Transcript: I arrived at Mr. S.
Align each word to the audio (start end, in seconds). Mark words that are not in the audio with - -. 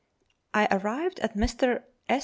I 0.55 0.67
arrived 0.71 1.19
at 1.19 1.35
Mr. 1.35 1.83
S. 2.09 2.19